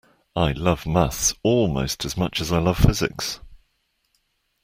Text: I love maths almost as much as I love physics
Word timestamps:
I 0.35 0.53
love 0.53 0.87
maths 0.87 1.35
almost 1.43 2.05
as 2.05 2.17
much 2.17 2.41
as 2.41 2.51
I 2.51 2.57
love 2.57 2.79
physics 2.79 3.39